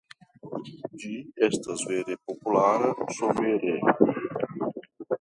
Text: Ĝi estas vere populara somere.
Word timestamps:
Ĝi 1.03 1.11
estas 1.49 1.85
vere 1.91 2.17
populara 2.31 2.91
somere. 3.21 3.79